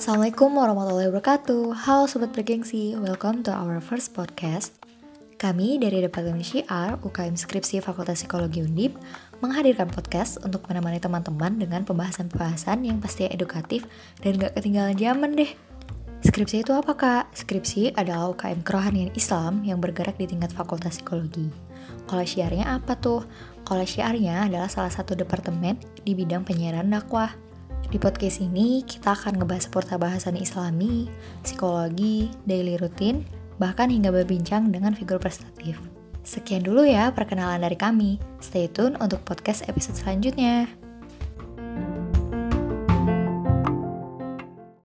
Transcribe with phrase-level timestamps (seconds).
[0.00, 1.84] Assalamualaikum warahmatullahi wabarakatuh.
[1.84, 4.72] Halo Sobat Bergengsi, welcome to our first podcast.
[5.36, 8.96] Kami dari Departemen Syiar, UKM Skripsi Fakultas Psikologi Undip
[9.44, 13.84] menghadirkan podcast untuk menemani teman-teman dengan pembahasan-pembahasan yang pastinya edukatif
[14.24, 15.52] dan gak ketinggalan zaman deh.
[16.24, 17.36] Skripsi itu apa kak?
[17.36, 21.52] Skripsi adalah UKM kerohanian Islam yang bergerak di tingkat Fakultas Psikologi.
[22.08, 23.28] Kalau syiarnya apa tuh?
[23.68, 27.49] Kalau syiarnya adalah salah satu departemen di bidang penyiaran dakwah
[27.90, 31.10] di podcast ini, kita akan ngebahas seputar bahasan islami,
[31.42, 33.26] psikologi, daily routine,
[33.58, 35.76] bahkan hingga berbincang dengan figur prestatif.
[36.22, 38.22] Sekian dulu ya perkenalan dari kami.
[38.38, 40.70] Stay tune untuk podcast episode selanjutnya.